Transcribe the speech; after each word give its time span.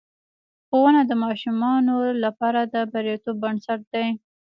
ښوونه 0.67 1.01
د 1.09 1.11
ماشومانو 1.23 1.95
لپاره 2.23 2.61
د 2.73 2.75
بریالیتوب 2.91 3.35
بنسټ 3.43 3.79
دی. 3.93 4.07